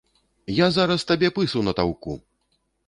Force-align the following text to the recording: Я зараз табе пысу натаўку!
Я 0.59 0.67
зараз 0.79 1.07
табе 1.11 1.31
пысу 1.39 1.65
натаўку! 1.69 2.21